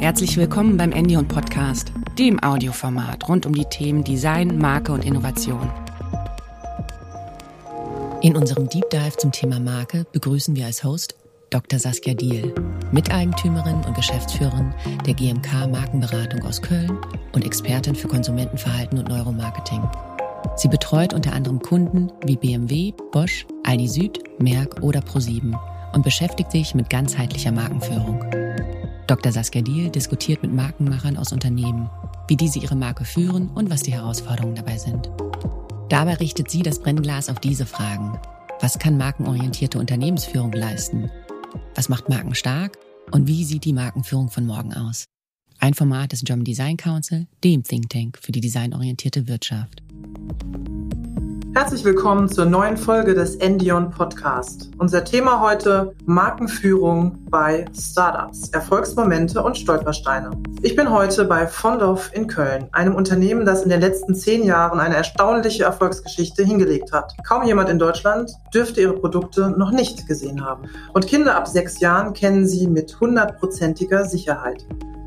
[0.00, 5.68] Herzlich willkommen beim Endion Podcast, dem Audioformat rund um die Themen Design, Marke und Innovation.
[8.22, 11.16] In unserem Deep Dive zum Thema Marke begrüßen wir als Host
[11.50, 11.80] Dr.
[11.80, 12.54] Saskia Diel,
[12.92, 14.72] Miteigentümerin und Geschäftsführerin
[15.04, 16.96] der GMK Markenberatung aus Köln
[17.32, 19.82] und Expertin für Konsumentenverhalten und Neuromarketing.
[20.54, 25.56] Sie betreut unter anderem Kunden wie BMW, Bosch, Aldi Süd, Merck oder ProSieben
[25.92, 28.47] und beschäftigt sich mit ganzheitlicher Markenführung.
[29.08, 29.32] Dr.
[29.32, 31.88] Saskia Diel diskutiert mit Markenmachern aus Unternehmen,
[32.28, 35.10] wie diese ihre Marke führen und was die Herausforderungen dabei sind.
[35.88, 38.18] Dabei richtet sie das Brennglas auf diese Fragen.
[38.60, 41.10] Was kann markenorientierte Unternehmensführung leisten?
[41.74, 42.76] Was macht Marken stark?
[43.10, 45.06] Und wie sieht die Markenführung von morgen aus?
[45.58, 49.82] Ein Format des German Design Council, dem Think Tank für die designorientierte Wirtschaft.
[51.58, 54.70] Herzlich willkommen zur neuen Folge des Endion Podcast.
[54.78, 60.30] Unser Thema heute Markenführung bei Startups, Erfolgsmomente und Stolpersteine.
[60.62, 64.78] Ich bin heute bei Fondorf in Köln, einem Unternehmen, das in den letzten zehn Jahren
[64.78, 67.12] eine erstaunliche Erfolgsgeschichte hingelegt hat.
[67.26, 70.68] Kaum jemand in Deutschland dürfte ihre Produkte noch nicht gesehen haben.
[70.92, 74.64] Und Kinder ab sechs Jahren kennen sie mit hundertprozentiger Sicherheit.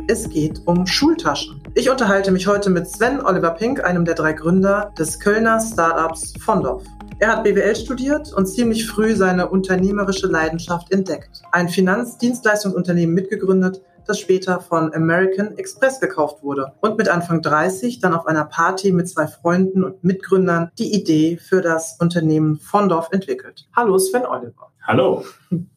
[0.10, 1.61] Es geht um Schultaschen.
[1.74, 6.34] Ich unterhalte mich heute mit Sven Oliver Pink, einem der drei Gründer des Kölner Startups
[6.38, 6.84] Fondorf.
[7.20, 11.42] Er hat BWL studiert und ziemlich früh seine unternehmerische Leidenschaft entdeckt.
[11.54, 18.14] Ein Finanzdienstleistungsunternehmen mitgegründet, das später von American Express gekauft wurde und mit Anfang 30 dann
[18.14, 23.68] auf einer Party mit zwei Freunden und Mitgründern die Idee für das Unternehmen Fondorf entwickelt.
[23.76, 24.72] Hallo Sven Oliver.
[24.84, 25.24] Hallo.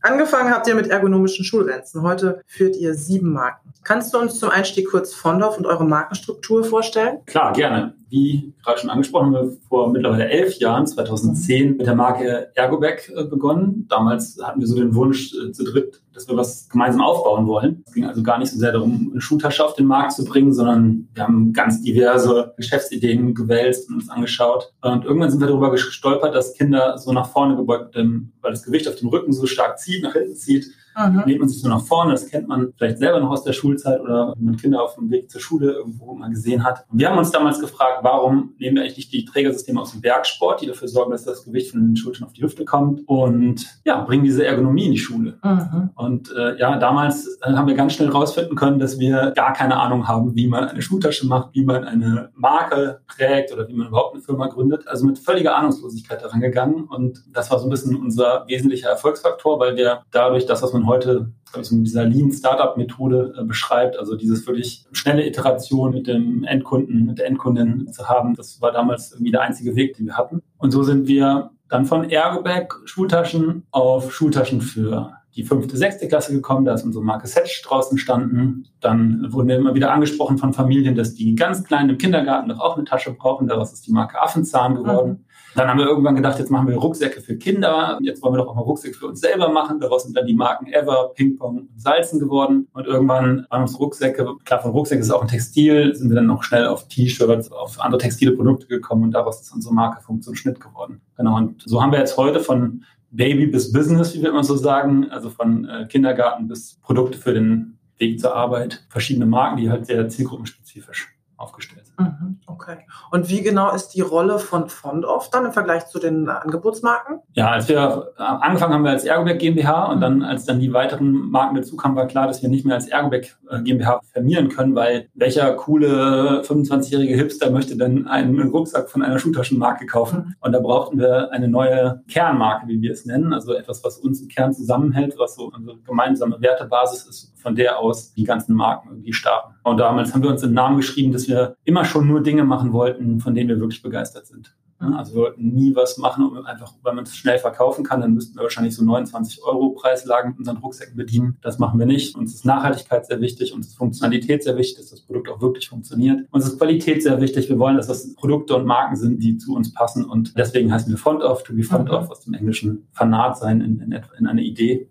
[0.00, 2.02] Angefangen habt ihr mit ergonomischen Schulrenzen.
[2.02, 3.72] Heute führt ihr sieben Marken.
[3.82, 7.18] Kannst du uns zum Einstieg kurz Fondorf und eure Markenstruktur vorstellen?
[7.26, 7.94] Klar, gerne.
[8.14, 13.08] Wie gerade schon angesprochen, haben wir vor mittlerweile elf Jahren, 2010, mit der Marke Ergobag
[13.08, 13.86] äh, begonnen.
[13.88, 17.82] Damals hatten wir so den Wunsch äh, zu dritt, dass wir was gemeinsam aufbauen wollen.
[17.84, 20.52] Es ging also gar nicht so sehr darum, eine Schuhtasche auf den Markt zu bringen,
[20.52, 24.72] sondern wir haben ganz diverse Geschäftsideen gewälzt und uns angeschaut.
[24.80, 28.86] Und irgendwann sind wir darüber gestolpert, dass Kinder so nach vorne gebeugt, weil das Gewicht
[28.86, 31.22] auf dem Rücken so stark zieht, nach hinten zieht, Mhm.
[31.26, 34.00] Lehnt man sich so nach vorne, das kennt man vielleicht selber noch aus der Schulzeit
[34.00, 36.84] oder wenn man Kinder auf dem Weg zur Schule irgendwo mal gesehen hat.
[36.90, 40.00] Und wir haben uns damals gefragt, warum nehmen wir eigentlich nicht die Trägersysteme aus dem
[40.00, 43.66] Bergsport, die dafür sorgen, dass das Gewicht von den Schultern auf die Hüfte kommt und
[43.84, 45.38] ja, bringen diese Ergonomie in die Schule.
[45.42, 45.90] Mhm.
[45.94, 49.78] Und äh, ja, damals äh, haben wir ganz schnell rausfinden können, dass wir gar keine
[49.78, 53.88] Ahnung haben, wie man eine Schultasche macht, wie man eine Marke prägt oder wie man
[53.88, 54.86] überhaupt eine Firma gründet.
[54.88, 59.58] Also mit völliger Ahnungslosigkeit daran gegangen und das war so ein bisschen unser wesentlicher Erfolgsfaktor,
[59.58, 63.98] weil wir dadurch das, was man heute so mit dieser Lean Startup Methode äh, beschreibt,
[63.98, 68.72] also dieses wirklich schnelle Iteration mit dem Endkunden, mit der Endkundin zu haben, das war
[68.72, 70.42] damals irgendwie der einzige Weg, den wir hatten.
[70.58, 76.32] Und so sind wir dann von Ergobag Schultaschen auf Schultaschen für die fünfte, sechste Klasse
[76.32, 78.68] gekommen, da ist unsere Marke Setch draußen standen.
[78.80, 82.60] Dann wurden wir immer wieder angesprochen von Familien, dass die ganz Kleinen im Kindergarten doch
[82.60, 83.48] auch eine Tasche brauchen.
[83.48, 85.10] Daraus ist die Marke Affenzahn geworden.
[85.10, 85.24] Mhm.
[85.54, 87.98] Dann haben wir irgendwann gedacht, jetzt machen wir Rucksäcke für Kinder.
[88.02, 89.78] Jetzt wollen wir doch auch mal Rucksäcke für uns selber machen.
[89.78, 92.68] Daraus sind dann die Marken Ever, Ping-Pong und Salzen geworden.
[92.72, 96.26] Und irgendwann waren uns Rucksäcke, klar, von Rucksäcken ist auch ein Textil, sind wir dann
[96.26, 100.34] noch schnell auf T-Shirts, auf andere textile Produkte gekommen und daraus ist unsere Marke Funktion
[100.34, 101.00] Schnitt geworden.
[101.16, 101.36] Genau.
[101.36, 105.08] Und so haben wir jetzt heute von Baby bis Business, wie wir immer so sagen,
[105.10, 109.86] also von äh, Kindergarten bis Produkte für den Weg zur Arbeit, verschiedene Marken, die halt
[109.86, 111.13] sehr zielgruppenspezifisch
[111.44, 112.00] aufgestellt sind.
[112.00, 112.78] Mhm, okay.
[113.10, 117.20] Und wie genau ist die Rolle von Fondorf dann im Vergleich zu den Angebotsmarken?
[117.34, 121.30] Ja, als wir angefangen haben wir als Ergoberg GmbH und dann, als dann die weiteren
[121.30, 124.74] Marken dazu kamen, war klar, dass wir nicht mehr als Ergoberg äh, GmbH firmieren können,
[124.74, 130.18] weil welcher coole 25-jährige Hipster möchte denn einen Rucksack von einer Schuhtaschenmarke kaufen?
[130.18, 130.34] Mhm.
[130.40, 134.22] Und da brauchten wir eine neue Kernmarke, wie wir es nennen, also etwas, was uns
[134.22, 138.88] im Kern zusammenhält, was so unsere gemeinsame Wertebasis ist, von der aus die ganzen Marken
[138.88, 139.53] irgendwie starten.
[139.64, 142.72] Und damals haben wir uns den Namen geschrieben, dass wir immer schon nur Dinge machen
[142.72, 144.54] wollten, von denen wir wirklich begeistert sind.
[144.78, 148.12] Also wir wollten nie was machen, um einfach, weil man es schnell verkaufen kann, dann
[148.12, 151.38] müssten wir wahrscheinlich so 29 Euro Preislagen mit unseren Rucksäcken bedienen.
[151.42, 152.14] Das machen wir nicht.
[152.16, 155.68] Uns ist Nachhaltigkeit sehr wichtig, uns ist Funktionalität sehr wichtig, dass das Produkt auch wirklich
[155.68, 156.26] funktioniert.
[156.30, 157.48] Uns ist Qualität sehr wichtig.
[157.48, 160.04] Wir wollen, dass das Produkte und Marken sind, die zu uns passen.
[160.04, 163.60] Und deswegen heißen wir Font Off, to be Font Off, aus dem Englischen Fanat sein
[163.60, 164.90] in, in, in eine Idee.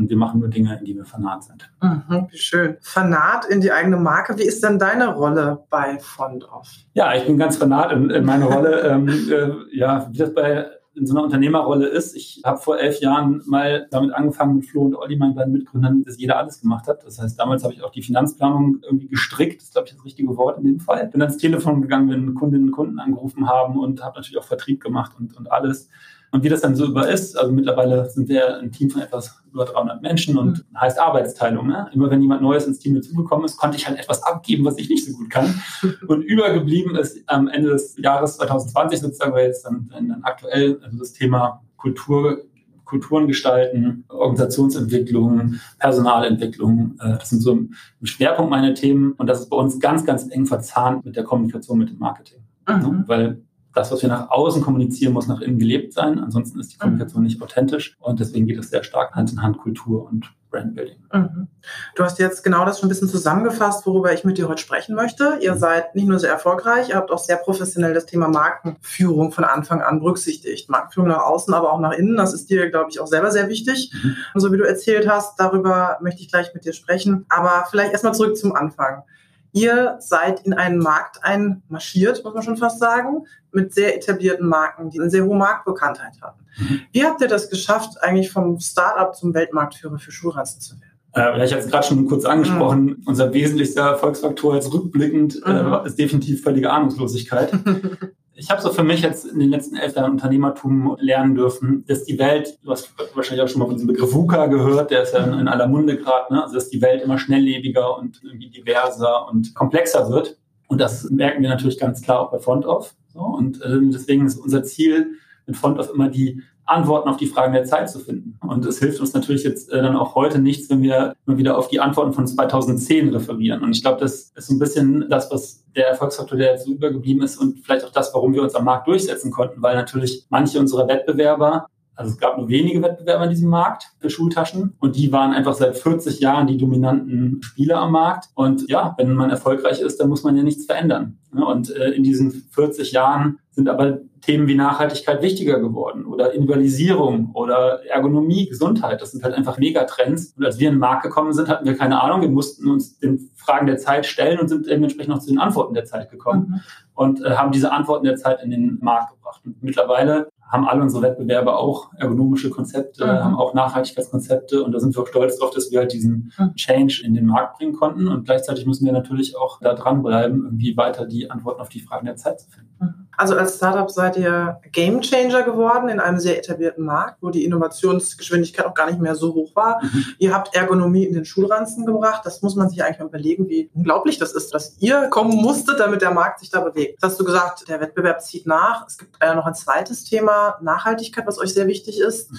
[0.00, 1.70] Und wir machen nur Dinge, in die wir fanat sind.
[1.82, 2.78] Mhm, wie schön.
[2.80, 4.38] Fanat in die eigene Marke.
[4.38, 6.68] Wie ist denn deine Rolle bei Fondoff?
[6.94, 8.80] Ja, ich bin ganz fanat in, in meiner Rolle.
[8.88, 12.16] ähm, äh, ja, wie das bei in so einer Unternehmerrolle ist.
[12.16, 16.02] Ich habe vor elf Jahren mal damit angefangen mit Flo und Olli, meinen beiden Mitgründern,
[16.02, 17.04] dass jeder alles gemacht hat.
[17.04, 19.58] Das heißt, damals habe ich auch die Finanzplanung irgendwie gestrickt.
[19.58, 21.06] Das ist, glaube ich, das richtige Wort in dem Fall.
[21.08, 24.82] Bin ans Telefon gegangen, wenn Kundinnen und Kunden angerufen haben und habe natürlich auch Vertrieb
[24.82, 25.88] gemacht und, und alles
[26.32, 29.42] Und wie das dann so über ist, also mittlerweile sind wir ein Team von etwas
[29.52, 30.80] über 300 Menschen und mhm.
[30.80, 31.66] heißt Arbeitsteilung.
[31.66, 31.90] Ne?
[31.92, 34.88] Immer wenn jemand Neues ins Team dazugekommen ist, konnte ich halt etwas abgeben, was ich
[34.88, 35.60] nicht so gut kann.
[36.06, 40.98] Und übergeblieben ist am Ende des Jahres 2020 sozusagen, weil jetzt dann, dann aktuell also
[40.98, 42.44] das Thema Kultur
[42.90, 46.96] Kulturen gestalten, Organisationsentwicklung, Personalentwicklung.
[46.98, 47.70] Äh, das sind so ein
[48.02, 51.78] Schwerpunkt meiner Themen und das ist bei uns ganz, ganz eng verzahnt mit der Kommunikation,
[51.78, 52.40] mit dem Marketing.
[52.68, 53.04] Mhm.
[53.06, 53.42] Weil
[53.74, 56.18] das, was wir nach außen kommunizieren, muss nach innen gelebt sein.
[56.18, 56.80] Ansonsten ist die mhm.
[56.80, 57.96] Kommunikation nicht authentisch.
[58.00, 60.98] Und deswegen geht es sehr stark Hand in Hand Kultur und Brandbuilding.
[61.12, 61.48] Mhm.
[61.94, 64.94] Du hast jetzt genau das schon ein bisschen zusammengefasst, worüber ich mit dir heute sprechen
[64.94, 65.38] möchte.
[65.40, 69.44] Ihr seid nicht nur sehr erfolgreich, ihr habt auch sehr professionell das Thema Markenführung von
[69.44, 70.68] Anfang an berücksichtigt.
[70.68, 72.16] Markenführung nach außen, aber auch nach innen.
[72.16, 73.92] Das ist dir, glaube ich, auch selber sehr wichtig.
[73.92, 74.16] Mhm.
[74.34, 77.26] Und so wie du erzählt hast, darüber möchte ich gleich mit dir sprechen.
[77.28, 79.04] Aber vielleicht erstmal zurück zum Anfang.
[79.52, 84.90] Ihr seid in einen Markt einmarschiert, muss man schon fast sagen, mit sehr etablierten Marken,
[84.90, 86.44] die eine sehr hohe Marktbekanntheit hatten.
[86.58, 86.80] Mhm.
[86.92, 90.90] Wie habt ihr das geschafft, eigentlich vom Startup zum Weltmarktführer für Schulranzen zu werden?
[91.14, 93.02] Äh, ich habe es gerade schon kurz angesprochen, mhm.
[93.06, 95.86] unser wesentlichster Erfolgsfaktor jetzt rückblickend äh, mhm.
[95.86, 97.52] ist definitiv völlige Ahnungslosigkeit.
[98.40, 102.04] ich habe so für mich jetzt in den letzten elf Jahren Unternehmertum lernen dürfen, dass
[102.04, 105.12] die Welt, du hast wahrscheinlich auch schon mal von diesem Begriff VUCA gehört, der ist
[105.12, 106.42] ja in, aller Munde gerade, ne?
[106.42, 110.38] also dass die Welt immer schnelllebiger und irgendwie diverser und komplexer wird.
[110.68, 112.94] Und das merken wir natürlich ganz klar auch bei FrontOff.
[113.12, 113.20] So.
[113.20, 117.64] Und äh, deswegen ist unser Ziel mit FrontOff immer die Antworten auf die Fragen der
[117.64, 118.38] Zeit zu finden.
[118.40, 121.68] Und es hilft uns natürlich jetzt äh, dann auch heute nichts, wenn wir wieder auf
[121.68, 123.62] die Antworten von 2010 referieren.
[123.62, 126.72] Und ich glaube, das ist so ein bisschen das, was der Erfolgsfaktor, der jetzt so
[126.72, 130.26] übergeblieben ist und vielleicht auch das, warum wir uns am Markt durchsetzen konnten, weil natürlich
[130.28, 131.66] manche unserer Wettbewerber
[132.00, 135.52] also es gab nur wenige Wettbewerber in diesem Markt für Schultaschen und die waren einfach
[135.52, 138.30] seit 40 Jahren die dominanten Spieler am Markt.
[138.34, 141.18] Und ja, wenn man erfolgreich ist, dann muss man ja nichts verändern.
[141.30, 147.30] Und äh, in diesen 40 Jahren sind aber Themen wie Nachhaltigkeit wichtiger geworden oder Individualisierung
[147.34, 149.02] oder Ergonomie, Gesundheit.
[149.02, 150.32] Das sind halt einfach Megatrends.
[150.36, 152.22] Und als wir in den Markt gekommen sind, hatten wir keine Ahnung.
[152.22, 155.74] Wir mussten uns den Fragen der Zeit stellen und sind dementsprechend auch zu den Antworten
[155.74, 156.60] der Zeit gekommen mhm.
[156.94, 159.42] und äh, haben diese Antworten der Zeit in den Markt gebracht.
[159.44, 163.10] Und mittlerweile haben alle unsere Wettbewerber auch ergonomische Konzepte, mhm.
[163.10, 166.54] haben auch Nachhaltigkeitskonzepte und da sind wir auch stolz drauf, dass wir halt diesen mhm.
[166.56, 170.76] Change in den Markt bringen konnten und gleichzeitig müssen wir natürlich auch da dranbleiben, irgendwie
[170.76, 172.70] weiter die Antworten auf die Fragen der Zeit zu finden.
[172.80, 173.06] Mhm.
[173.20, 177.44] Also als Startup seid ihr Game Changer geworden in einem sehr etablierten Markt, wo die
[177.44, 179.84] Innovationsgeschwindigkeit auch gar nicht mehr so hoch war.
[179.84, 180.04] Mhm.
[180.18, 182.22] Ihr habt Ergonomie in den Schulranzen gebracht.
[182.24, 185.80] Das muss man sich eigentlich mal überlegen, wie unglaublich das ist, dass ihr kommen musstet,
[185.80, 186.96] damit der Markt sich da bewegt.
[187.02, 188.86] Das hast du gesagt, der Wettbewerb zieht nach.
[188.86, 192.32] Es gibt äh, noch ein zweites Thema, Nachhaltigkeit, was euch sehr wichtig ist.
[192.32, 192.38] Mhm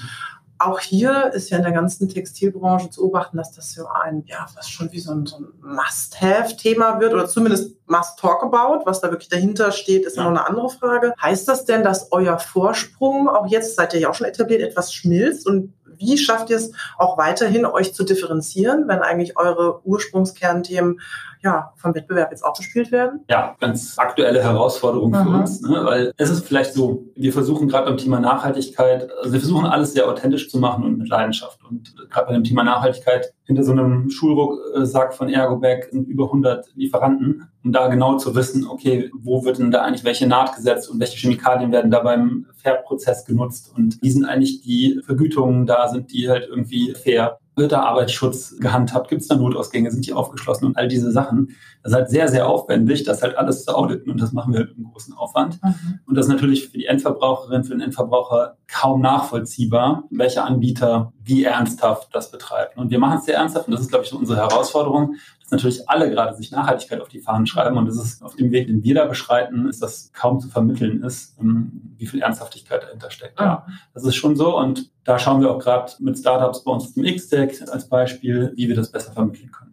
[0.65, 4.45] auch hier ist ja in der ganzen Textilbranche zu beobachten, dass das so ein, ja,
[4.55, 8.85] was schon wie so ein, so ein Must-Have-Thema wird oder zumindest Must-Talk about.
[8.85, 10.23] Was da wirklich dahinter steht, ist ja.
[10.23, 11.13] noch eine andere Frage.
[11.21, 14.93] Heißt das denn, dass euer Vorsprung, auch jetzt seid ihr ja auch schon etabliert, etwas
[14.93, 20.99] schmilzt und wie schafft ihr es auch weiterhin, euch zu differenzieren, wenn eigentlich eure Ursprungskernthemen
[21.43, 23.21] ja, vom Wettbewerb jetzt auch gespielt werden?
[23.29, 25.39] Ja, ganz aktuelle Herausforderung für mhm.
[25.41, 25.81] uns, ne?
[25.83, 29.93] weil es ist vielleicht so, wir versuchen gerade beim Thema Nachhaltigkeit, also wir versuchen alles
[29.93, 31.59] sehr authentisch zu machen und mit Leidenschaft.
[31.67, 36.67] Und gerade bei dem Thema Nachhaltigkeit, hinter so einem Schulrucksack von Ergobag sind über 100
[36.75, 40.89] Lieferanten, um da genau zu wissen, okay, wo wird denn da eigentlich welche Naht gesetzt
[40.89, 45.89] und welche Chemikalien werden da beim Färbprozess genutzt und wie sind eigentlich die Vergütungen da,
[45.89, 49.09] sind die halt irgendwie fair wird da Arbeitsschutz gehandhabt?
[49.09, 49.91] Gibt es da Notausgänge?
[49.91, 50.67] Sind die aufgeschlossen?
[50.67, 51.55] Und all diese Sachen.
[51.83, 54.11] Das ist halt sehr, sehr aufwendig, das halt alles zu auditen.
[54.11, 55.61] Und das machen wir mit einem großen Aufwand.
[55.63, 55.99] Mhm.
[56.05, 61.43] Und das ist natürlich für die Endverbraucherin, für den Endverbraucher kaum nachvollziehbar, welcher Anbieter wie
[61.43, 62.77] ernsthaft das betreibt.
[62.77, 63.67] Und wir machen es sehr ernsthaft.
[63.67, 65.15] Und das ist, glaube ich, so unsere Herausforderung,
[65.51, 67.77] natürlich alle gerade sich Nachhaltigkeit auf die Fahnen schreiben.
[67.77, 71.03] Und das ist auf dem Weg, den wir da beschreiten, ist, dass kaum zu vermitteln
[71.03, 73.39] ist, ähm, wie viel Ernsthaftigkeit dahinter steckt.
[73.39, 74.57] Ja, das ist schon so.
[74.57, 78.67] Und da schauen wir auch gerade mit Startups bei uns zum X-Tech als Beispiel, wie
[78.67, 79.71] wir das besser vermitteln können.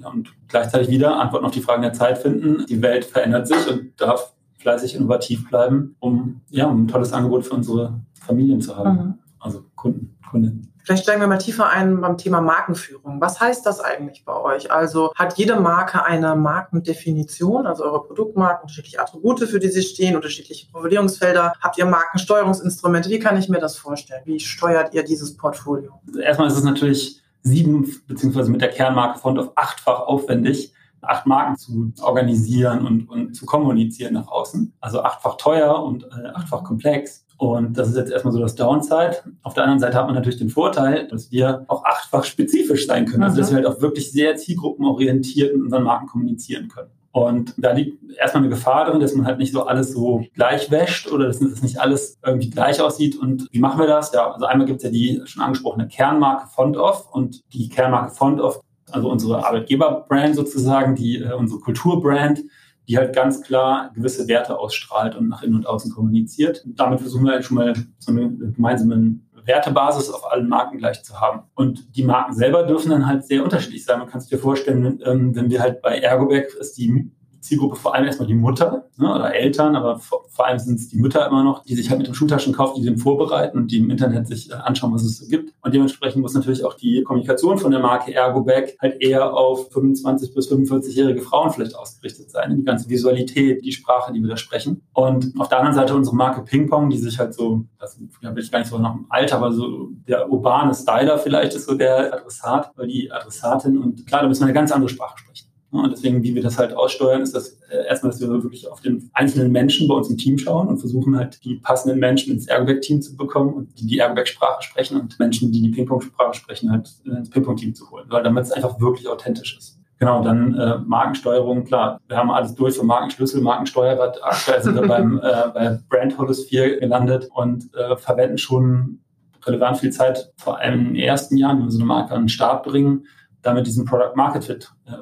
[0.00, 2.64] Ja, und gleichzeitig wieder Antworten auf die Fragen der Zeit finden.
[2.66, 7.44] Die Welt verändert sich und darf fleißig innovativ bleiben, um, ja, um ein tolles Angebot
[7.44, 8.96] für unsere Familien zu haben.
[8.96, 9.14] Mhm.
[9.38, 10.73] Also Kunden, Kundinnen.
[10.84, 13.18] Vielleicht steigen wir mal tiefer ein beim Thema Markenführung.
[13.18, 14.70] Was heißt das eigentlich bei euch?
[14.70, 20.14] Also hat jede Marke eine Markendefinition, also eure Produktmarken, unterschiedliche Attribute, für die sie stehen,
[20.14, 21.54] unterschiedliche Profilierungsfelder?
[21.58, 23.08] Habt ihr Markensteuerungsinstrumente?
[23.08, 24.20] Wie kann ich mir das vorstellen?
[24.26, 26.00] Wie steuert ihr dieses Portfolio?
[26.20, 31.56] Erstmal ist es natürlich sieben, beziehungsweise mit der Kernmarke Font auf achtfach aufwendig, acht Marken
[31.56, 34.74] zu organisieren und, und zu kommunizieren nach außen.
[34.80, 37.23] Also achtfach teuer und äh, achtfach komplex.
[37.36, 39.16] Und das ist jetzt erstmal so das Downside.
[39.42, 43.06] Auf der anderen Seite hat man natürlich den Vorteil, dass wir auch achtfach spezifisch sein
[43.06, 43.24] können.
[43.24, 46.90] Also dass wir halt auch wirklich sehr zielgruppenorientiert mit unseren Marken kommunizieren können.
[47.14, 50.72] Und da liegt erstmal eine Gefahr drin, dass man halt nicht so alles so gleich
[50.72, 53.16] wäscht oder dass das nicht alles irgendwie gleich aussieht.
[53.16, 54.12] Und wie machen wir das?
[54.12, 58.60] Ja, also einmal gibt es ja die schon angesprochene Kernmarke Fontoff und die Kernmarke Fontoff,
[58.90, 62.42] also unsere Arbeitgeberbrand sozusagen, die äh, unsere Kulturbrand,
[62.88, 66.62] die halt ganz klar gewisse Werte ausstrahlt und nach innen und außen kommuniziert.
[66.66, 71.20] Damit versuchen wir halt schon mal so eine gemeinsame Wertebasis auf allen Marken gleich zu
[71.20, 71.42] haben.
[71.54, 73.98] Und die Marken selber dürfen dann halt sehr unterschiedlich sein.
[73.98, 77.10] Man kann sich dir vorstellen, ähm, wenn wir halt bei Ergobag ist die
[77.44, 80.88] Zielgruppe vor allem erstmal die Mutter ne, oder Eltern, aber vor, vor allem sind es
[80.88, 83.70] die Mütter immer noch, die sich halt mit dem Schultaschen kaufen, die den vorbereiten und
[83.70, 85.52] die im Internet sich äh, anschauen, was es so gibt.
[85.60, 90.34] Und dementsprechend muss natürlich auch die Kommunikation von der Marke Ergobag halt eher auf 25
[90.34, 92.56] bis 45-jährige Frauen vielleicht ausgerichtet sein.
[92.56, 94.82] Die ganze Visualität, die Sprache, die wir da sprechen.
[94.94, 98.08] Und auf der anderen Seite unsere Marke Ping Pong, die sich halt so, das will
[98.38, 101.74] ich gar nicht so nach dem Alter, aber so der urbane Styler vielleicht ist so
[101.74, 103.76] der Adressat oder die Adressatin.
[103.76, 105.53] Und klar, da müssen wir eine ganz andere Sprache sprechen.
[105.82, 108.80] Und deswegen, wie wir das halt aussteuern, ist das äh, erstmal, dass wir wirklich auf
[108.80, 112.46] den einzelnen Menschen bei uns im Team schauen und versuchen halt die passenden Menschen ins
[112.46, 116.90] Ergoback-Team zu bekommen und die die Ergoback-Sprache sprechen und Menschen, die die Ping-Pong-Sprache sprechen, halt
[117.04, 119.78] ins Ping-Pong-Team zu holen, weil damit es einfach wirklich authentisch ist.
[119.98, 124.86] Genau, dann äh, Markensteuerung, klar, wir haben alles durch von Markenschlüssel, Markensteuerrad, aktuell sind wir
[124.86, 125.22] beim, äh,
[125.54, 129.00] bei Brand Holosphere gelandet und äh, verwenden schon
[129.46, 132.22] relevant viel Zeit, vor allem in den ersten Jahren, wenn wir so eine Marke an
[132.22, 133.06] den Start bringen,
[133.44, 134.72] damit diesen Product Market Fit.
[134.86, 134.92] Äh,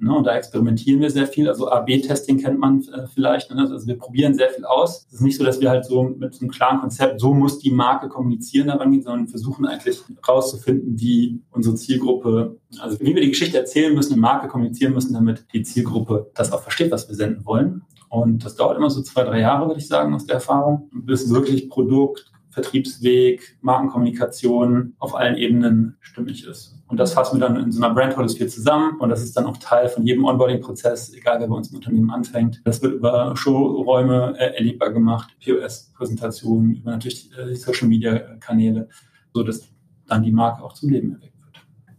[0.00, 0.16] ne?
[0.16, 1.48] Und da experimentieren wir sehr viel.
[1.48, 3.54] Also AB-Testing kennt man äh, vielleicht.
[3.54, 3.60] Ne?
[3.60, 5.06] Also wir probieren sehr viel aus.
[5.08, 7.70] Es ist nicht so, dass wir halt so mit einem klaren Konzept, so muss die
[7.70, 13.30] Marke kommunizieren, daran gehen, sondern versuchen eigentlich herauszufinden, wie unsere Zielgruppe, also wie wir die
[13.30, 17.14] Geschichte erzählen müssen, eine Marke kommunizieren müssen, damit die Zielgruppe das auch versteht, was wir
[17.14, 17.82] senden wollen.
[18.08, 21.28] Und das dauert immer so zwei, drei Jahre, würde ich sagen, aus der Erfahrung, bis
[21.30, 26.76] wirklich Produkt, Vertriebsweg, Markenkommunikation auf allen Ebenen stimmig ist.
[26.86, 29.46] Und das fassen wir dann in so einer Brand Holisphere zusammen und das ist dann
[29.46, 32.62] auch Teil von jedem Onboarding-Prozess, egal wer bei uns im Unternehmen anfängt.
[32.64, 38.88] Das wird über Showräume äh, erlebbar gemacht, POS-Präsentationen, über natürlich äh, Social-Media-Kanäle,
[39.32, 39.68] so dass
[40.06, 41.33] dann die Marke auch zum Leben erweckt.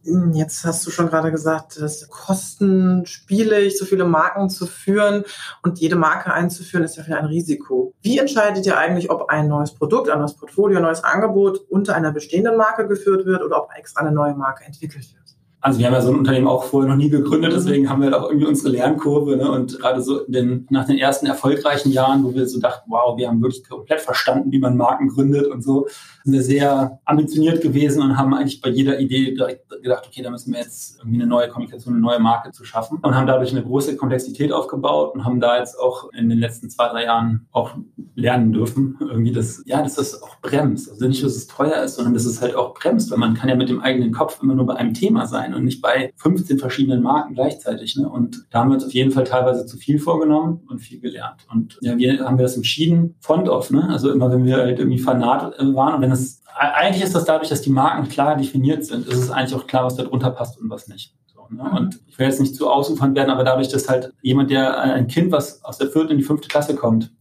[0.06, 5.24] Hm, jetzt hast du schon gerade gesagt, dass Kosten spielig, so viele Marken zu führen
[5.64, 7.94] und jede Marke einzuführen, ist ja wieder ein Risiko.
[8.02, 11.96] Wie entscheidet ihr eigentlich, ob ein neues Produkt, ein neues Portfolio, ein neues Angebot unter
[11.96, 15.25] einer bestehenden Marke geführt wird oder ob extra eine neue Marke entwickelt wird?
[15.66, 17.56] Also wir haben ja so ein Unternehmen auch vorher noch nie gegründet, mhm.
[17.56, 19.36] deswegen haben wir da auch irgendwie unsere Lernkurve.
[19.36, 19.50] Ne?
[19.50, 23.28] Und gerade so den, nach den ersten erfolgreichen Jahren, wo wir so dachten, wow, wir
[23.28, 25.88] haben wirklich komplett verstanden, wie man Marken gründet und so,
[26.24, 30.30] sind wir sehr ambitioniert gewesen und haben eigentlich bei jeder Idee direkt gedacht, okay, da
[30.30, 33.00] müssen wir jetzt irgendwie eine neue Kommunikation, eine neue Marke zu schaffen.
[33.02, 36.70] Und haben dadurch eine große Komplexität aufgebaut und haben da jetzt auch in den letzten
[36.70, 37.72] zwei, drei Jahren auch
[38.14, 40.92] lernen dürfen, irgendwie das, ja, dass das auch bremst.
[40.92, 43.50] Also nicht, dass es teuer ist, sondern dass es halt auch bremst, weil man kann
[43.50, 46.60] ja mit dem eigenen Kopf immer nur bei einem Thema sein und nicht bei 15
[46.60, 47.96] verschiedenen Marken gleichzeitig.
[47.96, 48.08] Ne?
[48.08, 51.46] Und da haben wir uns auf jeden Fall teilweise zu viel vorgenommen und viel gelernt.
[51.52, 53.90] Und ja, wir haben wir das entschieden, Font off, ne?
[53.90, 57.26] Also immer wenn wir halt irgendwie Fanat äh, waren und wenn es eigentlich ist das
[57.26, 60.32] dadurch, dass die Marken klar definiert sind, ist es eigentlich auch klar, was da drunter
[60.32, 61.14] passt und was nicht.
[61.26, 61.64] So, ne?
[61.64, 61.78] Mhm.
[61.78, 65.08] Und ich will jetzt nicht zu ausufernd werden, aber dadurch, dass halt jemand, der ein
[65.08, 67.12] Kind, was aus der vierten in die fünfte Klasse kommt,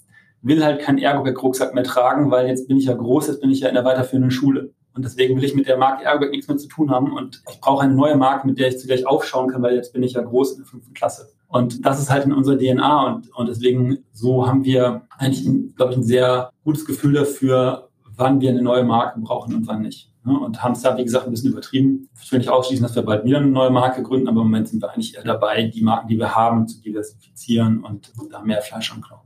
[0.42, 3.60] will halt keinen Ergobag-Rucksack mehr tragen, weil jetzt bin ich ja groß, jetzt bin ich
[3.60, 4.72] ja in der weiterführenden Schule.
[4.94, 7.12] Und deswegen will ich mit der Marke Airback nichts mehr zu tun haben.
[7.12, 10.02] Und ich brauche eine neue Marke, mit der ich zugleich aufschauen kann, weil jetzt bin
[10.02, 11.28] ich ja groß in der fünften Klasse.
[11.48, 13.14] Und das ist halt in unserer DNA.
[13.14, 15.46] Und, und deswegen, so haben wir eigentlich,
[15.76, 19.82] glaube ich, ein sehr gutes Gefühl dafür, wann wir eine neue Marke brauchen und wann
[19.82, 20.10] nicht.
[20.24, 22.08] Und haben es da, wie gesagt, ein bisschen übertrieben.
[22.22, 24.68] Ich will nicht ausschließen, dass wir bald wieder eine neue Marke gründen, aber im Moment
[24.68, 28.62] sind wir eigentlich eher dabei, die Marken, die wir haben, zu diversifizieren und da mehr
[28.62, 29.23] Fleisch Mhm,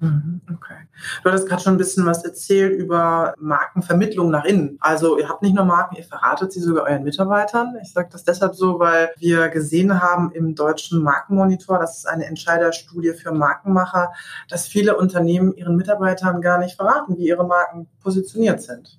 [0.00, 0.76] okay.
[1.22, 4.78] Du hattest gerade schon ein bisschen was erzählt über Markenvermittlung nach innen.
[4.80, 7.76] Also ihr habt nicht nur Marken, ihr verratet sie sogar euren Mitarbeitern.
[7.82, 12.26] Ich sage das deshalb so, weil wir gesehen haben im deutschen Markenmonitor, das ist eine
[12.26, 14.12] Entscheiderstudie für Markenmacher,
[14.48, 18.98] dass viele Unternehmen ihren Mitarbeitern gar nicht verraten, wie ihre Marken positioniert sind.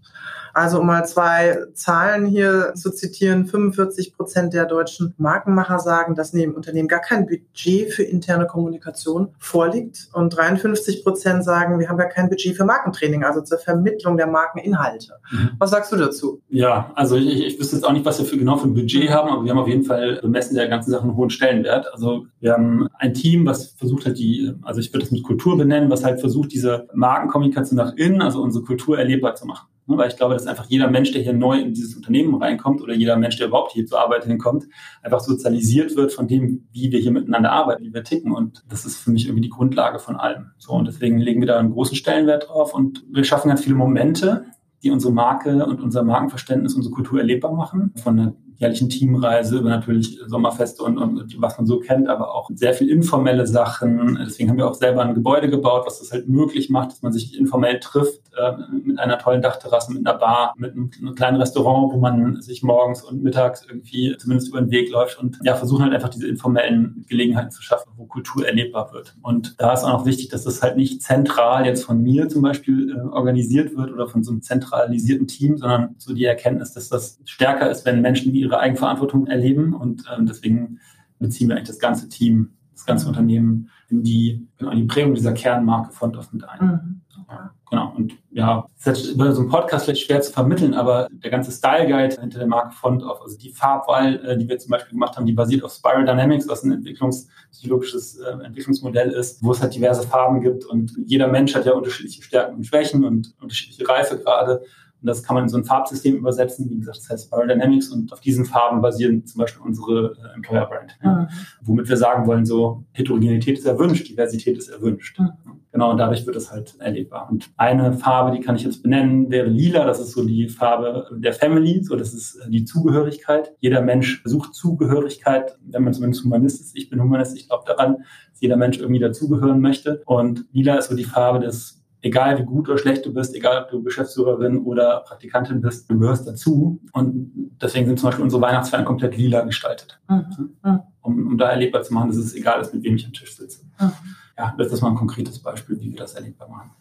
[0.54, 6.34] Also um mal zwei Zahlen hier zu zitieren, 45 Prozent der deutschen Markenmacher sagen, dass
[6.34, 11.98] neben Unternehmen gar kein Budget für interne Kommunikation vorliegt und 53 Prozent sagen, wir haben
[11.98, 15.14] gar kein Budget für Markentraining, also zur Vermittlung der Markeninhalte.
[15.32, 15.52] Mhm.
[15.60, 16.42] Was sagst du dazu?
[16.50, 19.10] Ja, also ich, ich wüsste jetzt auch nicht, was wir für genau für ein Budget
[19.10, 21.88] haben, aber wir haben auf jeden Fall bemessen der ganzen Sache einen hohen Stellenwert.
[21.94, 25.58] Also wir haben ein Team, was versucht hat, die, also ich würde es mit Kultur
[25.58, 29.68] benennen, was halt versucht, diese Markenkommunikation nach innen, also unsere Kultur erlebbar zu machen.
[29.88, 32.82] Ne, weil ich glaube, dass einfach jeder Mensch, der hier neu in dieses Unternehmen reinkommt
[32.82, 34.66] oder jeder Mensch, der überhaupt hier zur Arbeit hinkommt,
[35.02, 38.32] einfach sozialisiert wird von dem, wie wir hier miteinander arbeiten, wie wir ticken.
[38.32, 40.52] Und das ist für mich irgendwie die Grundlage von allem.
[40.58, 43.76] So, und deswegen legen wir da einen großen Stellenwert drauf und wir schaffen ganz viele
[43.76, 44.46] Momente,
[44.84, 47.94] die unsere Marke und unser Markenverständnis, unsere Kultur erlebbar machen.
[47.96, 52.50] Von der jährlichen Teamreise, über natürlich Sommerfeste und, und was man so kennt, aber auch
[52.54, 54.20] sehr viel informelle Sachen.
[54.24, 57.12] Deswegen haben wir auch selber ein Gebäude gebaut, was das halt möglich macht, dass man
[57.12, 61.38] sich informell trifft, äh, mit einer tollen Dachterrasse, mit einer Bar, mit einem, einem, kleinen
[61.38, 65.56] Restaurant, wo man sich morgens und mittags irgendwie zumindest über den Weg läuft und ja,
[65.56, 69.16] versuchen halt einfach diese informellen Gelegenheiten zu schaffen, wo Kultur erlebbar wird.
[69.24, 72.44] Und da ist auch noch wichtig, dass das halt nicht zentral jetzt von mir zum
[72.44, 76.90] Beispiel äh, organisiert wird oder von so einem zentralisierten Team, sondern so die Erkenntnis, dass
[76.90, 79.74] das stärker ist, wenn Menschen ihre Eigenverantwortung erleben.
[79.74, 80.80] Und äh, deswegen
[81.20, 85.14] beziehen wir eigentlich das ganze Team, das ganze Unternehmen in die, genau, in die Prägung
[85.14, 86.60] dieser Kernmarke Font of mit ein.
[86.60, 87.02] Mhm.
[87.30, 87.94] Ja, genau.
[87.96, 91.52] Und ja, es ist über so einen Podcast vielleicht schwer zu vermitteln, aber der ganze
[91.52, 94.94] Style Guide hinter der Marke Font of, also die Farbwahl, äh, die wir zum Beispiel
[94.94, 99.62] gemacht haben, die basiert auf Spiral Dynamics, was ein entwicklungspsychologisches äh, Entwicklungsmodell ist, wo es
[99.62, 103.88] halt diverse Farben gibt und jeder Mensch hat ja unterschiedliche Stärken und Schwächen und unterschiedliche
[103.88, 104.62] Reife gerade.
[105.02, 106.70] Und das kann man in so ein Farbsystem übersetzen.
[106.70, 110.36] Wie gesagt, das heißt Spiral Dynamics und auf diesen Farben basieren zum Beispiel unsere äh,
[110.36, 110.98] Employer Brand.
[111.04, 111.14] Ja.
[111.14, 111.28] Mhm.
[111.64, 115.20] Womit wir sagen wollen, so Heterogenität ist erwünscht, Diversität ist erwünscht.
[115.20, 115.32] Mhm.
[115.72, 117.30] Genau, und dadurch wird es halt erlebbar.
[117.32, 119.86] Und eine Farbe, die kann ich jetzt benennen, wäre lila.
[119.86, 121.82] Das ist so die Farbe der Family.
[121.84, 123.54] So, das ist äh, die Zugehörigkeit.
[123.60, 126.78] Jeder Mensch sucht Zugehörigkeit, wenn man zumindest Humanist ist.
[126.78, 127.36] Ich bin Humanist.
[127.38, 127.98] Ich glaube daran,
[128.32, 130.04] dass jeder Mensch irgendwie dazugehören möchte.
[130.06, 133.64] Und lila ist so die Farbe des egal wie gut oder schlecht du bist, egal
[133.64, 136.82] ob du Geschäftsführerin oder Praktikantin bist, du gehörst dazu.
[136.94, 137.32] Und
[137.62, 140.00] deswegen sind zum Beispiel unsere Weihnachtsfeiern komplett lila gestaltet.
[140.10, 140.58] Mhm.
[141.04, 143.36] Um, um da erlebbar zu machen, dass es egal ist, mit wem ich am Tisch
[143.36, 143.66] sitze.
[143.80, 143.92] Mhm.
[144.38, 146.72] Ja, das ist mal ein konkretes Beispiel, wie wir das erlebbar machen.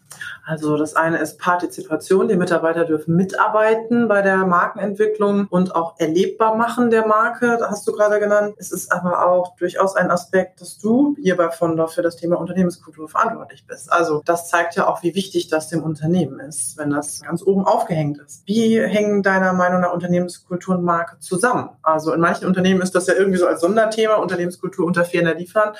[0.45, 2.27] Also das eine ist Partizipation.
[2.27, 7.57] Die Mitarbeiter dürfen mitarbeiten bei der Markenentwicklung und auch erlebbar machen der Marke.
[7.59, 8.55] Das hast du gerade genannt.
[8.57, 12.39] Es ist aber auch durchaus ein Aspekt, dass du hier bei Fondor für das Thema
[12.39, 13.91] Unternehmenskultur verantwortlich bist.
[13.91, 17.65] Also das zeigt ja auch, wie wichtig das dem Unternehmen ist, wenn das ganz oben
[17.65, 18.43] aufgehängt ist.
[18.45, 21.69] Wie hängen deiner Meinung nach Unternehmenskultur und Marke zusammen?
[21.83, 25.73] Also in manchen Unternehmen ist das ja irgendwie so als Sonderthema, Unternehmenskultur unter ferner Liefern,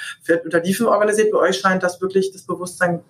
[0.43, 1.31] unter Liefen organisiert.
[1.31, 3.01] Bei euch scheint das wirklich das Bewusstsein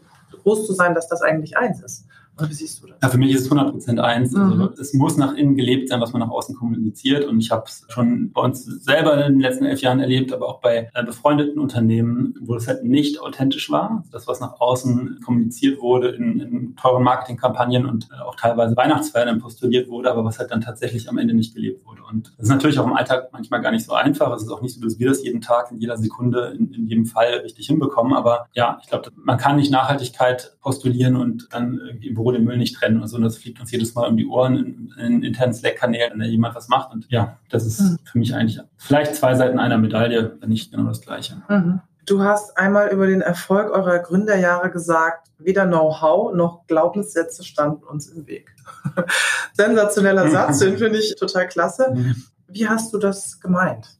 [0.43, 2.05] groß zu sein, dass das eigentlich eins ist.
[2.37, 2.97] Oder wie siehst du das?
[3.01, 4.35] Ja, für mich ist es 100% eins.
[4.35, 4.73] Also mhm.
[4.79, 7.25] es muss nach innen gelebt sein, was man nach außen kommuniziert.
[7.25, 10.47] Und ich habe es schon bei uns selber in den letzten elf Jahren erlebt, aber
[10.47, 14.03] auch bei äh, befreundeten Unternehmen, wo es halt nicht authentisch war.
[14.11, 19.39] Das, was nach außen kommuniziert wurde in, in teuren Marketingkampagnen und äh, auch teilweise Weihnachtsfeiern
[19.39, 22.01] postuliert wurde, aber was halt dann tatsächlich am Ende nicht gelebt wurde.
[22.09, 24.33] Und das ist natürlich auch im Alltag manchmal gar nicht so einfach.
[24.35, 26.87] Es ist auch nicht so, dass wir das jeden Tag, in jeder Sekunde, in, in
[26.87, 28.13] jedem Fall richtig hinbekommen.
[28.13, 32.43] Aber ja, ich glaube, man kann nicht Nachhaltigkeit postulieren und dann irgendwie im Büro den
[32.43, 33.17] Müll nicht trennen und so.
[33.17, 36.25] Und das fliegt uns jedes Mal um die Ohren in, in internen Slack-Kanälen, wenn da
[36.25, 36.93] jemand was macht.
[36.93, 37.97] Und ja, das ist mhm.
[38.03, 41.41] für mich eigentlich vielleicht zwei Seiten einer Medaille, wenn nicht genau das Gleiche.
[41.49, 41.81] Mhm.
[42.05, 48.07] Du hast einmal über den Erfolg eurer Gründerjahre gesagt, weder Know-how noch Glaubenssätze standen uns
[48.07, 48.55] im Weg.
[49.53, 51.91] Sensationeller Satz, den finde ich total klasse.
[51.93, 52.15] Mhm.
[52.47, 53.97] Wie hast du das gemeint?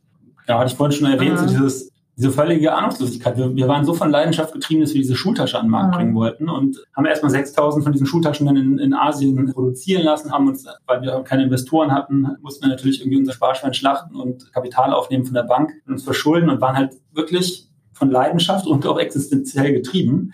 [0.48, 1.91] Ja, hatte ich vorhin schon erwähnt, so dieses
[2.22, 3.36] diese völlige Ahnungslosigkeit.
[3.36, 5.98] Wir, wir, waren so von Leidenschaft getrieben, dass wir diese Schultasche an den Markt mhm.
[5.98, 10.32] bringen wollten und haben erstmal 6000 von diesen Schultaschen dann in, in, Asien produzieren lassen,
[10.32, 14.54] haben uns, weil wir keine Investoren hatten, mussten wir natürlich irgendwie unser Sparschwein schlachten und
[14.54, 18.86] Kapital aufnehmen von der Bank und uns verschulden und waren halt wirklich von Leidenschaft und
[18.86, 20.34] auch existenziell getrieben.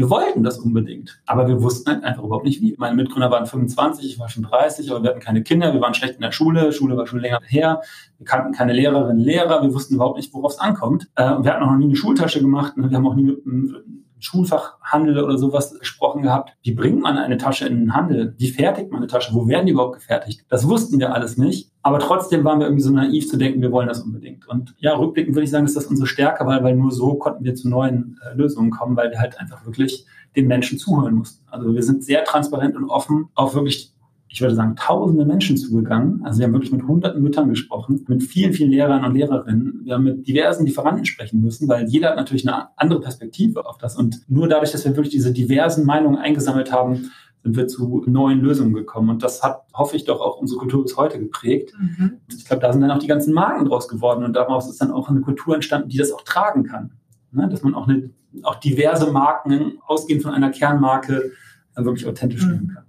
[0.00, 2.74] Wir wollten das unbedingt, aber wir wussten halt einfach überhaupt nicht wie.
[2.78, 5.92] Meine Mitgründer waren 25, ich war schon 30, aber wir hatten keine Kinder, wir waren
[5.92, 7.82] schlecht in der Schule, Schule war schon länger her,
[8.16, 11.10] wir kannten keine Lehrerinnen, Lehrer, wir wussten überhaupt nicht, worauf es ankommt.
[11.16, 12.88] Äh, wir hatten auch noch nie eine Schultasche gemacht, ne?
[12.88, 16.56] wir haben auch nie mit einem Schulfachhandel oder sowas gesprochen gehabt.
[16.62, 18.34] Wie bringt man eine Tasche in den Handel?
[18.38, 19.34] Wie fertigt man eine Tasche?
[19.34, 20.44] Wo werden die überhaupt gefertigt?
[20.48, 21.70] Das wussten wir alles nicht.
[21.82, 24.46] Aber trotzdem waren wir irgendwie so naiv zu denken, wir wollen das unbedingt.
[24.48, 27.44] Und ja, rückblickend würde ich sagen, ist das unsere Stärke, weil, weil nur so konnten
[27.44, 30.04] wir zu neuen äh, Lösungen kommen, weil wir halt einfach wirklich
[30.36, 31.44] den Menschen zuhören mussten.
[31.50, 33.94] Also wir sind sehr transparent und offen auf wirklich
[34.32, 36.22] ich würde sagen, tausende Menschen zugegangen.
[36.24, 39.80] Also wir haben wirklich mit hunderten Müttern gesprochen, mit vielen, vielen Lehrern und Lehrerinnen.
[39.84, 43.76] Wir haben mit diversen Lieferanten sprechen müssen, weil jeder hat natürlich eine andere Perspektive auf
[43.78, 43.96] das.
[43.96, 47.10] Und nur dadurch, dass wir wirklich diese diversen Meinungen eingesammelt haben,
[47.42, 49.10] sind wir zu neuen Lösungen gekommen.
[49.10, 51.72] Und das hat, hoffe ich, doch auch unsere Kultur bis heute geprägt.
[51.76, 52.20] Mhm.
[52.28, 54.24] Ich glaube, da sind dann auch die ganzen Marken draus geworden.
[54.24, 56.92] Und daraus ist dann auch eine Kultur entstanden, die das auch tragen kann.
[57.32, 57.48] Ne?
[57.48, 58.10] Dass man auch, eine,
[58.44, 61.32] auch diverse Marken, ausgehend von einer Kernmarke,
[61.74, 62.52] wirklich authentisch mhm.
[62.52, 62.84] nehmen kann.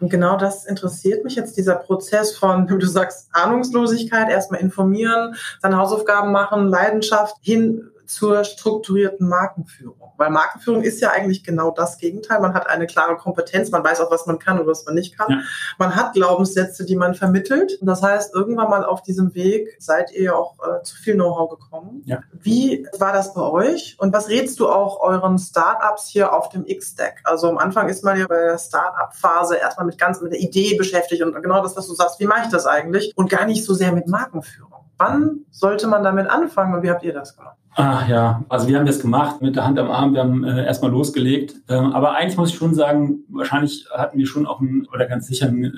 [0.00, 5.34] Und genau das interessiert mich jetzt, dieser Prozess von, wie du sagst, Ahnungslosigkeit, erstmal informieren,
[5.60, 10.12] seine Hausaufgaben machen, Leidenschaft hin zur strukturierten Markenführung.
[10.16, 12.40] Weil Markenführung ist ja eigentlich genau das Gegenteil.
[12.40, 15.16] Man hat eine klare Kompetenz, man weiß auch, was man kann und was man nicht
[15.16, 15.30] kann.
[15.30, 15.40] Ja.
[15.78, 17.78] Man hat Glaubenssätze, die man vermittelt.
[17.80, 21.14] Und das heißt, irgendwann mal auf diesem Weg seid ihr ja auch äh, zu viel
[21.14, 22.02] Know-how gekommen.
[22.06, 22.20] Ja.
[22.32, 23.96] Wie war das bei euch?
[23.98, 27.20] Und was rätst du auch euren Startups hier auf dem X-Stack?
[27.24, 30.76] Also am Anfang ist man ja bei der Startup-Phase erstmal mit ganz mit der Idee
[30.76, 33.12] beschäftigt und genau das, was du sagst, wie mache ich das eigentlich?
[33.16, 34.86] Und gar nicht so sehr mit Markenführung.
[34.98, 37.56] Wann sollte man damit anfangen und wie habt ihr das gemacht?
[37.78, 40.64] Ach ja, also wir haben das gemacht mit der Hand am Arm, wir haben äh,
[40.64, 41.56] erstmal losgelegt.
[41.68, 45.26] Ähm, aber eigentlich muss ich schon sagen, wahrscheinlich hatten wir schon auch ein, oder ganz
[45.26, 45.74] sicher ein,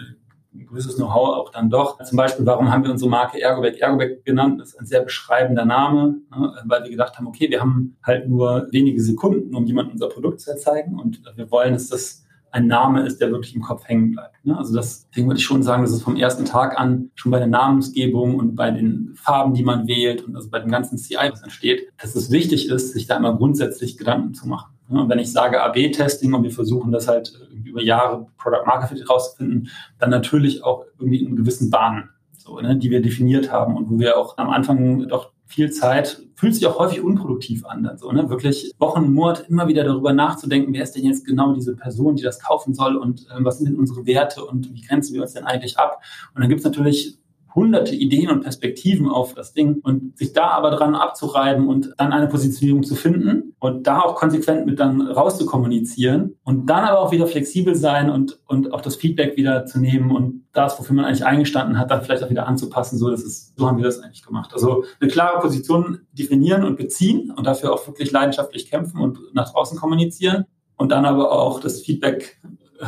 [0.55, 2.01] ein gewisses Know-how auch dann doch.
[2.05, 4.61] Zum Beispiel, warum haben wir unsere Marke Ergobag Ergobag genannt?
[4.61, 6.53] Das ist ein sehr beschreibender Name, ne?
[6.67, 10.41] weil wir gedacht haben, okay, wir haben halt nur wenige Sekunden, um jemandem unser Produkt
[10.41, 14.13] zu zeigen und wir wollen, dass das ein Name ist, der wirklich im Kopf hängen
[14.13, 14.45] bleibt.
[14.45, 14.57] Ne?
[14.57, 17.47] Also deswegen würde ich schon sagen, dass es vom ersten Tag an schon bei der
[17.47, 21.43] Namensgebung und bei den Farben, die man wählt und also bei dem ganzen CI, was
[21.43, 24.73] entsteht, dass es wichtig ist, sich da immer grundsätzlich Gedanken zu machen.
[24.89, 25.03] Ne?
[25.03, 29.11] Und wenn ich sage AB-Testing und wir versuchen das halt über Jahre Product Market Fit
[29.11, 33.91] rauszufinden, dann natürlich auch irgendwie in gewissen Bahnen, so, ne, die wir definiert haben und
[33.91, 37.97] wo wir auch am Anfang doch viel Zeit, fühlt sich auch häufig unproduktiv an, dann
[37.97, 38.29] so, ne?
[38.29, 42.23] Wirklich Wochen, Monate immer wieder darüber nachzudenken, wer ist denn jetzt genau diese Person, die
[42.23, 45.33] das kaufen soll und äh, was sind denn unsere Werte und wie grenzen wir uns
[45.33, 46.03] denn eigentlich ab?
[46.35, 47.19] Und dann gibt es natürlich
[47.55, 52.13] hunderte Ideen und Perspektiven auf das Ding und sich da aber dran abzureiben und dann
[52.13, 57.13] eine Positionierung zu finden und da auch konsequent mit dann rauszukommunizieren und dann aber auch
[57.13, 61.05] wieder flexibel sein und, und auch das Feedback wieder zu nehmen und das, wofür man
[61.05, 62.99] eigentlich eingestanden hat, dann vielleicht auch wieder anzupassen.
[62.99, 64.53] So, das ist, so haben wir das eigentlich gemacht.
[64.53, 69.53] Also eine klare Position definieren und beziehen und dafür auch wirklich leidenschaftlich kämpfen und nach
[69.53, 70.45] draußen kommunizieren
[70.77, 72.41] und dann aber auch das Feedback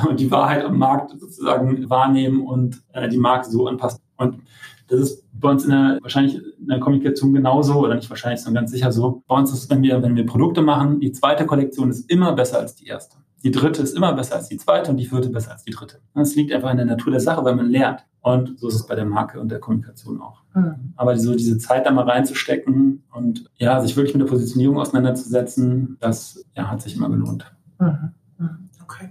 [0.08, 4.00] und die Wahrheit am Markt sozusagen wahrnehmen und äh, die Marke so anpassen.
[4.20, 4.42] Und
[4.88, 8.64] das ist bei uns in der, wahrscheinlich in der Kommunikation genauso oder nicht wahrscheinlich, sondern
[8.64, 9.22] ganz sicher so.
[9.26, 12.32] Bei uns ist es, wenn wir, wenn wir Produkte machen, die zweite Kollektion ist immer
[12.32, 13.16] besser als die erste.
[13.42, 16.00] Die dritte ist immer besser als die zweite und die vierte besser als die dritte.
[16.14, 18.04] Das liegt einfach in der Natur der Sache, weil man lernt.
[18.20, 20.42] Und so ist es bei der Marke und der Kommunikation auch.
[20.54, 20.92] Mhm.
[20.96, 25.96] Aber so diese Zeit da mal reinzustecken und ja, sich wirklich mit der Positionierung auseinanderzusetzen,
[26.00, 27.50] das ja, hat sich immer gelohnt.
[27.78, 28.12] Mhm.
[28.90, 29.10] Okay.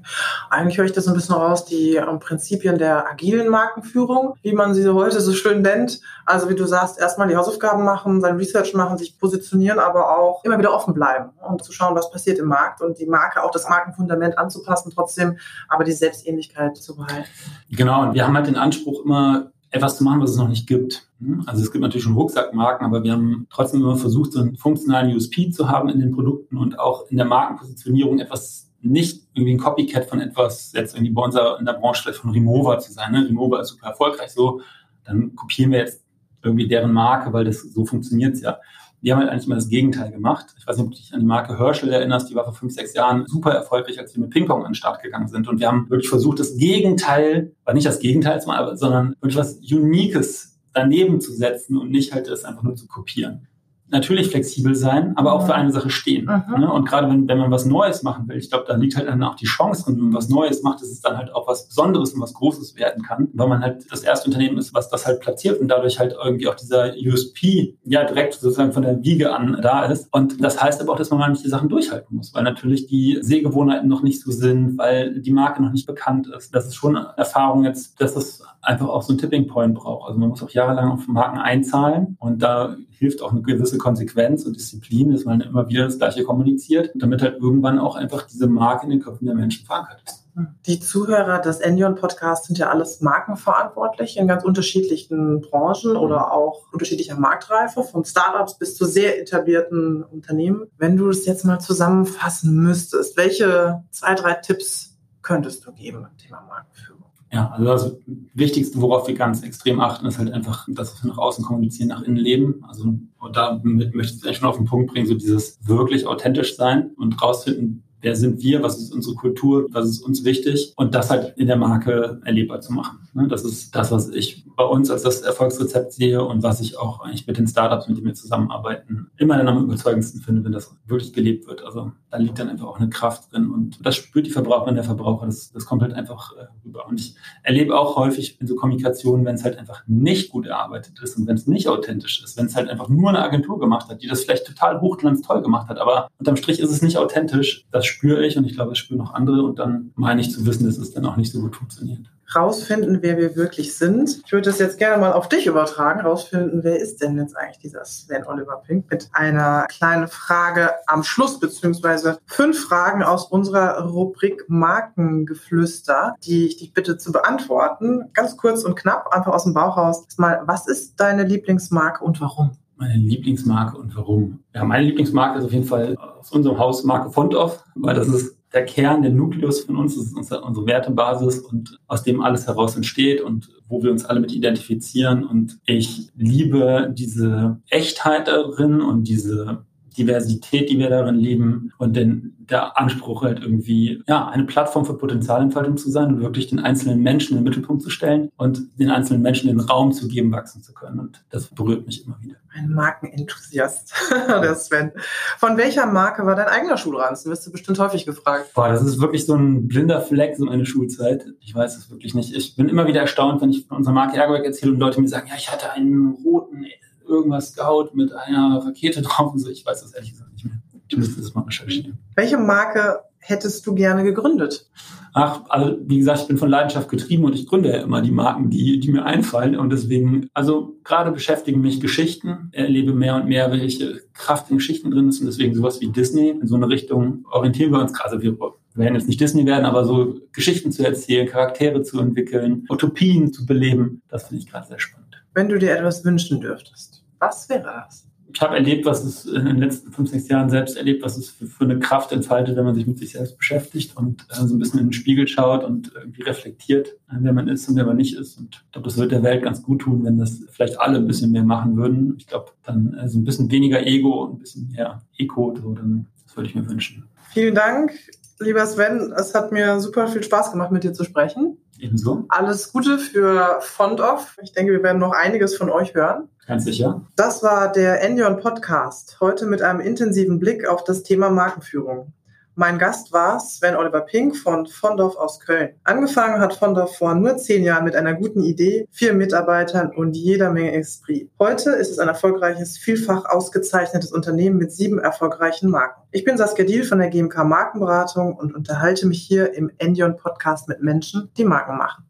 [0.49, 4.73] Eigentlich höre ich das ein bisschen raus, die ähm, Prinzipien der agilen Markenführung, wie man
[4.73, 6.01] sie heute so schön nennt.
[6.25, 10.43] Also wie du sagst, erstmal die Hausaufgaben machen, sein Research machen, sich positionieren, aber auch
[10.43, 13.51] immer wieder offen bleiben und zu schauen, was passiert im Markt und die Marke, auch
[13.51, 15.37] das Markenfundament anzupassen, trotzdem
[15.69, 17.29] aber die Selbstähnlichkeit zu behalten.
[17.71, 20.67] Genau, und wir haben halt den Anspruch immer, etwas zu machen, was es noch nicht
[20.67, 21.07] gibt.
[21.19, 21.43] Hm?
[21.45, 25.15] Also es gibt natürlich schon Rucksackmarken, aber wir haben trotzdem immer versucht, so einen funktionalen
[25.15, 29.59] USP zu haben in den Produkten und auch in der Markenpositionierung etwas nicht irgendwie ein
[29.59, 33.11] Copycat von etwas, jetzt irgendwie bei uns in der Branche von Remova zu sein.
[33.11, 33.25] Ne?
[33.25, 34.61] Remova ist super erfolgreich so,
[35.03, 36.03] dann kopieren wir jetzt
[36.41, 38.59] irgendwie deren Marke, weil das so funktioniert ja.
[39.01, 40.47] Wir haben halt eigentlich mal das Gegenteil gemacht.
[40.57, 42.73] Ich weiß nicht, ob du dich an die Marke Herschel erinnerst, die war vor fünf,
[42.73, 45.47] sechs Jahren super erfolgreich, als wir mit Ping-Pong an den Start gegangen sind.
[45.47, 50.59] Und wir haben wirklich versucht, das Gegenteil, war nicht das Gegenteil, sondern wirklich was Uniques
[50.73, 53.48] daneben zu setzen und nicht halt das einfach nur zu kopieren
[53.91, 56.25] natürlich flexibel sein, aber auch für eine Sache stehen.
[56.25, 56.61] Mhm.
[56.61, 56.71] Ne?
[56.71, 59.21] Und gerade wenn, wenn man was Neues machen will, ich glaube, da liegt halt dann
[59.23, 61.67] auch die Chance drin, wenn man was Neues macht, dass es dann halt auch was
[61.67, 65.05] Besonderes und was Großes werden kann, weil man halt das erste Unternehmen ist, was das
[65.05, 69.33] halt platziert und dadurch halt irgendwie auch dieser USP ja direkt sozusagen von der Wiege
[69.35, 70.07] an da ist.
[70.11, 73.87] Und das heißt aber auch, dass man manche Sachen durchhalten muss, weil natürlich die Sehgewohnheiten
[73.87, 76.53] noch nicht so sind, weil die Marke noch nicht bekannt ist.
[76.53, 80.07] Das ist schon eine Erfahrung jetzt, dass es einfach auch so ein Tipping Point braucht.
[80.07, 84.45] Also man muss auch jahrelang auf Marken einzahlen und da hilft auch eine gewisse Konsequenz
[84.45, 88.47] und Disziplin, dass man immer wieder das Gleiche kommuniziert, damit halt irgendwann auch einfach diese
[88.47, 90.25] Marke in den Köpfen der Menschen verankert ist.
[90.67, 96.71] Die Zuhörer des Endion Podcasts sind ja alles markenverantwortlich in ganz unterschiedlichen Branchen oder auch
[96.71, 100.67] unterschiedlicher Marktreife, von Startups bis zu sehr etablierten Unternehmen.
[100.77, 104.88] Wenn du es jetzt mal zusammenfassen müsstest, welche zwei, drei Tipps
[105.29, 107.05] könntest du geben beim Thema Markenführung?
[107.31, 107.95] Ja, also das
[108.33, 112.01] Wichtigste, worauf wir ganz extrem achten, ist halt einfach, dass wir nach außen kommunizieren, nach
[112.01, 112.65] innen leben.
[112.67, 116.55] Also und damit möchte ich es schon auf den Punkt bringen, so dieses wirklich authentisch
[116.55, 120.95] sein und rausfinden, wer sind wir, was ist unsere Kultur, was ist uns wichtig und
[120.95, 123.07] das halt in der Marke erlebbar zu machen.
[123.13, 126.77] Ne, das ist das, was ich bei uns als das Erfolgsrezept sehe und was ich
[126.77, 130.51] auch eigentlich mit den Startups, mit denen wir zusammenarbeiten, immer dann am überzeugendsten finde, wenn
[130.51, 131.63] das wirklich gelebt wird.
[131.63, 134.83] Also da liegt dann einfach auch eine Kraft drin und das spürt die Verbraucherin, der
[134.83, 136.87] Verbraucher, das, das kommt halt einfach äh, rüber.
[136.87, 140.99] Und ich erlebe auch häufig in so Kommunikationen, wenn es halt einfach nicht gut erarbeitet
[141.01, 143.89] ist und wenn es nicht authentisch ist, wenn es halt einfach nur eine Agentur gemacht
[143.89, 146.97] hat, die das vielleicht total hochglanz toll gemacht hat, aber unterm Strich ist es nicht
[146.97, 150.31] authentisch, das spüre ich und ich glaube, es spüren auch andere und dann meine ich
[150.31, 154.21] zu wissen, dass es dann auch nicht so gut funktioniert rausfinden, wer wir wirklich sind.
[154.25, 157.59] Ich würde das jetzt gerne mal auf dich übertragen, rausfinden, wer ist denn jetzt eigentlich
[157.59, 158.89] dieser Sven Oliver Pink?
[158.89, 166.57] Mit einer kleinen Frage am Schluss, beziehungsweise fünf Fragen aus unserer Rubrik Markengeflüster, die ich
[166.57, 168.09] dich bitte zu beantworten.
[168.13, 170.05] Ganz kurz und knapp, einfach aus dem Bauch raus.
[170.17, 172.51] Mal, was ist deine Lieblingsmarke und warum?
[172.79, 174.39] Meine Lieblingsmarke und warum?
[174.55, 178.37] Ja, meine Lieblingsmarke ist auf jeden Fall aus unserem Haus Marke Fontoff, weil das ist
[178.53, 182.47] der Kern, der Nukleus von uns, das ist unsere, unsere Wertebasis und aus dem alles
[182.47, 185.23] heraus entsteht und wo wir uns alle mit identifizieren.
[185.23, 189.65] Und ich liebe diese Echtheit darin und diese
[189.99, 194.95] Diversität, die wir darin leben und den, der Anspruch halt irgendwie, ja, eine Plattform für
[194.95, 198.89] Potenzialentfaltung zu sein und wirklich den einzelnen Menschen in den Mittelpunkt zu stellen und den
[198.89, 200.99] einzelnen Menschen den Raum zu geben, wachsen zu können.
[200.99, 202.37] Und das berührt mich immer wieder.
[202.55, 203.93] Ein Markenenthusiast,
[204.27, 204.91] der Sven.
[205.37, 207.29] Von welcher Marke war dein eigener Schulranzen?
[207.29, 208.51] Wirst du bestimmt häufig gefragt.
[208.55, 211.25] Boah, das ist wirklich so ein blinder Fleck, so meine Schulzeit.
[211.41, 212.33] Ich weiß es wirklich nicht.
[212.35, 215.07] Ich bin immer wieder erstaunt, wenn ich von unserer Marke Ergoberg erzähle und Leute mir
[215.07, 216.63] sagen, ja, ich hatte einen roten
[217.09, 219.49] irgendwas Scout mit einer Rakete drauf und so.
[219.49, 220.55] Ich weiß das ehrlich gesagt nicht mehr.
[220.87, 221.99] Ich müsste das mal recherchieren.
[222.15, 224.69] Welche Marke hättest du gerne gegründet?
[225.13, 228.11] Ach, also wie gesagt, ich bin von Leidenschaft getrieben und ich gründe ja immer die
[228.11, 229.57] Marken, die, die mir einfallen.
[229.57, 234.91] Und deswegen, also gerade beschäftigen mich Geschichten, erlebe mehr und mehr, welche Kraft in Geschichten
[234.91, 235.19] drin ist.
[235.19, 238.15] Und deswegen sowas wie Disney, in so eine Richtung orientieren wir uns gerade.
[238.15, 238.37] Also wir
[238.75, 243.45] werden jetzt nicht Disney werden, aber so Geschichten zu erzählen, Charaktere zu entwickeln, Utopien zu
[243.45, 245.21] beleben, das finde ich gerade sehr spannend.
[245.33, 248.05] Wenn du dir etwas wünschen dürftest, was wäre das?
[248.31, 251.29] Ich habe erlebt, was es in den letzten fünf, sechs Jahren selbst erlebt, was es
[251.29, 254.53] für, für eine Kraft entfaltet, wenn man sich mit sich selbst beschäftigt und äh, so
[254.53, 257.85] ein bisschen in den Spiegel schaut und irgendwie reflektiert, äh, wer man ist und wer
[257.85, 258.37] man nicht ist.
[258.37, 261.07] Und ich glaube, das wird der Welt ganz gut tun, wenn das vielleicht alle ein
[261.07, 262.15] bisschen mehr machen würden.
[262.19, 265.73] Ich glaube, dann äh, so ein bisschen weniger Ego und ein bisschen mehr Eco, so,
[265.73, 267.05] dann, das würde ich mir wünschen.
[267.31, 267.93] Vielen Dank,
[268.39, 269.11] lieber Sven.
[269.17, 271.57] Es hat mir super viel Spaß gemacht, mit dir zu sprechen.
[271.79, 272.25] Ebenso.
[272.29, 274.37] Alles Gute für Fondoff.
[274.41, 276.29] Ich denke, wir werden noch einiges von euch hören.
[276.45, 277.01] Ganz sicher.
[277.15, 279.17] Das war der Endion Podcast.
[279.19, 282.11] Heute mit einem intensiven Blick auf das Thema Markenführung.
[282.59, 285.75] Mein Gast war Sven Oliver Pink von Fondorf aus Köln.
[285.85, 290.51] Angefangen hat Fondorf vor nur zehn Jahren mit einer guten Idee, vier Mitarbeitern und jeder
[290.51, 291.31] Menge Esprit.
[291.39, 296.01] Heute ist es ein erfolgreiches, vielfach ausgezeichnetes Unternehmen mit sieben erfolgreichen Marken.
[296.11, 300.67] Ich bin Saskia Diel von der GMK Markenberatung und unterhalte mich hier im Endion Podcast
[300.67, 302.03] mit Menschen, die Marken machen.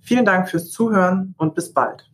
[0.00, 2.11] Vielen Dank fürs Zuhören und bis bald.